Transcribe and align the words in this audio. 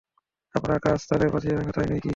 আপনার 0.55 0.79
কাজ 0.79 0.99
তাদের 1.09 1.29
বাঁচিয়ে 1.33 1.55
রাখা, 1.55 1.71
তাই 1.71 1.87
নয় 1.89 2.01
কি? 2.03 2.09